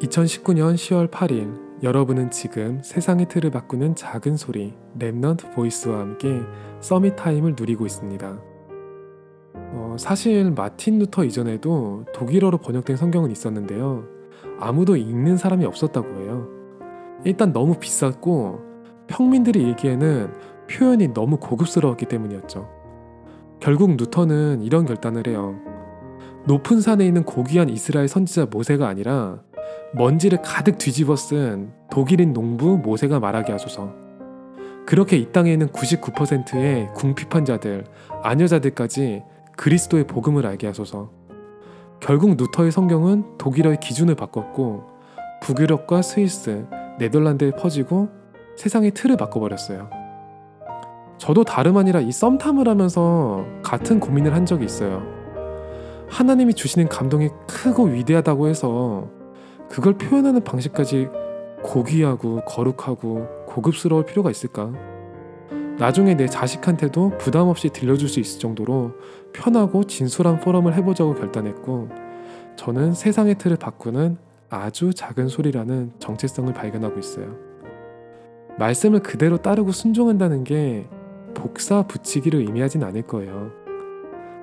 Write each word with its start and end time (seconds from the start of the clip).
2019년 0.00 0.74
10월 0.74 1.10
8일 1.10 1.82
여러분은 1.82 2.30
지금 2.30 2.80
세상의 2.82 3.28
틀을 3.28 3.50
바꾸는 3.50 3.94
작은 3.94 4.36
소리 4.36 4.74
Remnant 4.98 5.54
Voice와 5.54 6.00
함께 6.00 6.40
Summit 6.80 7.16
Time을 7.16 7.54
누리고 7.58 7.86
있습니다. 7.86 8.38
어, 9.54 9.96
사실 9.98 10.50
마틴 10.50 10.98
루터 10.98 11.24
이전에도 11.24 12.04
독일어로 12.12 12.58
번역된 12.58 12.96
성경은 12.96 13.30
있었는데요. 13.30 14.04
아무도 14.58 14.96
읽는 14.96 15.38
사람이 15.38 15.64
없었다고 15.64 16.20
해요. 16.20 16.46
일단 17.24 17.54
너무 17.54 17.78
비쌌고 17.78 18.60
평민들이 19.06 19.66
읽기에는 19.70 20.30
표현이 20.70 21.14
너무 21.14 21.38
고급스러웠기 21.38 22.04
때문이었죠. 22.04 22.68
결국 23.60 23.96
루터는 23.96 24.60
이런 24.60 24.84
결단을 24.84 25.26
해요. 25.26 25.58
높은 26.46 26.82
산에 26.82 27.06
있는 27.06 27.24
고귀한 27.24 27.70
이스라엘 27.70 28.08
선지자 28.08 28.46
모세가 28.50 28.86
아니라 28.86 29.40
먼지를 29.96 30.42
가득 30.42 30.76
뒤집어 30.76 31.16
쓴 31.16 31.72
독일인 31.90 32.34
농부 32.34 32.76
모세가 32.76 33.18
말하게 33.18 33.52
하소서. 33.52 33.94
그렇게 34.84 35.16
이 35.16 35.32
땅에 35.32 35.50
있는 35.50 35.68
99%의 35.68 36.90
궁핍한자들, 36.94 37.84
아녀자들까지 38.22 39.22
그리스도의 39.56 40.06
복음을 40.06 40.44
알게 40.46 40.66
하소서. 40.66 41.10
결국 41.98 42.36
누터의 42.36 42.72
성경은 42.72 43.38
독일어의 43.38 43.80
기준을 43.80 44.16
바꿨고 44.16 44.84
북유럽과 45.40 46.02
스위스, 46.02 46.66
네덜란드에 46.98 47.52
퍼지고 47.52 48.10
세상의 48.56 48.90
틀을 48.90 49.16
바꿔버렸어요. 49.16 49.88
저도 51.16 51.42
다름 51.44 51.78
아니라 51.78 52.00
이 52.00 52.12
썸탐을 52.12 52.68
하면서 52.68 53.46
같은 53.62 53.98
고민을 53.98 54.34
한 54.34 54.44
적이 54.44 54.66
있어요. 54.66 55.02
하나님이 56.10 56.52
주시는 56.52 56.90
감동이 56.90 57.30
크고 57.48 57.84
위대하다고 57.84 58.48
해서 58.48 59.15
그걸 59.68 59.94
표현하는 59.94 60.44
방식까지 60.44 61.08
고귀하고 61.62 62.44
거룩하고 62.44 63.46
고급스러울 63.46 64.04
필요가 64.04 64.30
있을까? 64.30 64.72
나중에 65.78 66.14
내 66.14 66.26
자식한테도 66.26 67.18
부담 67.18 67.48
없이 67.48 67.68
들려줄 67.68 68.08
수 68.08 68.20
있을 68.20 68.40
정도로 68.40 68.92
편하고 69.32 69.84
진솔한 69.84 70.40
포럼을 70.40 70.74
해보자고 70.74 71.14
결단했고, 71.14 71.88
저는 72.56 72.94
세상의 72.94 73.36
틀을 73.36 73.56
바꾸는 73.56 74.16
아주 74.48 74.94
작은 74.94 75.28
소리라는 75.28 75.92
정체성을 75.98 76.52
발견하고 76.54 76.98
있어요. 76.98 77.36
말씀을 78.58 79.00
그대로 79.00 79.36
따르고 79.36 79.72
순종한다는 79.72 80.44
게 80.44 80.88
복사 81.34 81.82
붙이기를 81.82 82.40
의미하진 82.40 82.82
않을 82.82 83.02
거예요. 83.02 83.50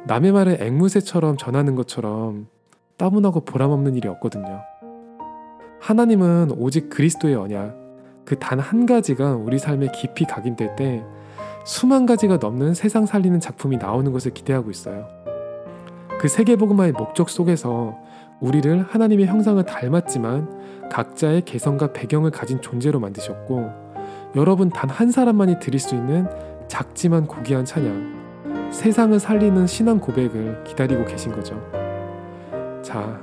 남의 0.06 0.34
말을 0.34 0.62
앵무새처럼 0.62 1.38
전하는 1.38 1.74
것처럼 1.76 2.48
따분하고 2.98 3.40
보람없는 3.42 3.96
일이 3.96 4.08
없거든요. 4.08 4.62
하나님은 5.84 6.52
오직 6.58 6.90
그리스도의 6.90 7.36
언약, 7.36 7.76
그 8.26 8.40
단 8.40 8.60
한 8.60 8.86
가지가 8.86 9.36
우리 9.36 9.60
삶에 9.60 9.90
깊이 9.94 10.24
각인될 10.26 10.78
때 10.78 11.04
수만 11.66 12.06
가지가 12.06 12.38
넘는 12.38 12.74
세상 12.74 13.06
살리는 13.06 13.40
작품이 13.42 13.78
나오는 13.78 14.10
것을 14.14 14.34
기대하고 14.34 14.72
있어요. 14.72 15.08
그 16.20 16.30
세계복음화의 16.30 16.94
목적 16.94 17.30
속에서 17.30 17.98
우리를 18.40 18.82
하나님의 18.84 19.26
형상을 19.26 19.62
닮았지만 19.66 20.90
각자의 20.90 21.42
개성과 21.44 21.92
배경을 21.92 22.32
가진 22.32 22.62
존재로 22.62 23.00
만드셨고 23.02 23.70
여러분 24.38 24.70
단 24.70 24.90
한 24.90 25.12
사람만이 25.12 25.60
드릴 25.60 25.80
수 25.82 25.96
있는 25.96 26.28
작지만 26.70 27.28
고귀한 27.28 27.66
찬양, 27.66 28.70
세상을 28.72 29.20
살리는 29.20 29.68
신앙 29.68 30.00
고백을 30.00 30.64
기다리고 30.64 31.04
계신 31.06 31.32
거죠. 31.34 31.62
자, 32.82 33.20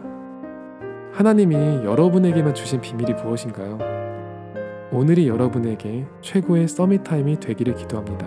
하나님이 1.20 1.84
여러분에게만 1.84 2.54
주신 2.54 2.80
비밀이 2.80 3.12
무엇인가요? 3.12 3.78
오늘이 4.90 5.28
여러분에게 5.28 6.06
최고의 6.22 6.66
Summit 6.66 7.04
Time이 7.04 7.38
되기를 7.40 7.74
기도합니다. 7.74 8.26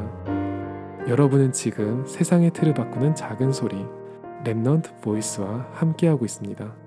여러분은 1.08 1.54
지금 1.54 2.06
세상의 2.06 2.52
틀을 2.52 2.76
바꾸는 2.76 3.16
작은 3.16 3.52
소리 3.52 3.84
Remnant 4.44 5.02
Voice와 5.02 5.70
함께하고 5.72 6.24
있습니다. 6.24 6.83